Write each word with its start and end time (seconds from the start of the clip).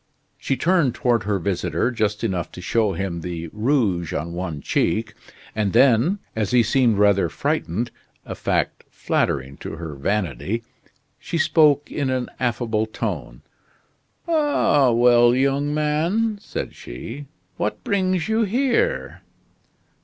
She 0.39 0.57
turned 0.57 0.95
toward 0.95 1.25
her 1.25 1.37
visitor 1.37 1.91
just 1.91 2.23
enough 2.23 2.51
to 2.53 2.59
show 2.59 2.93
him 2.93 3.21
the 3.21 3.49
rouge 3.53 4.13
on 4.13 4.33
one 4.33 4.59
cheek, 4.59 5.13
and 5.55 5.73
then, 5.73 6.17
as 6.35 6.49
he 6.49 6.63
seemed 6.63 6.97
rather 6.97 7.29
frightened 7.29 7.91
a 8.25 8.33
fact 8.33 8.83
flattering 8.89 9.57
to 9.57 9.73
her 9.73 9.93
vanity 9.93 10.63
she 11.19 11.37
spoke 11.37 11.91
in 11.91 12.09
an 12.09 12.29
affable 12.39 12.87
tone. 12.87 13.43
"Ah, 14.27 14.89
well 14.89 15.35
young 15.35 15.71
man," 15.71 16.39
said 16.41 16.73
she, 16.73 17.27
"what 17.57 17.83
brings 17.83 18.27
you 18.27 18.41
here?" 18.41 19.21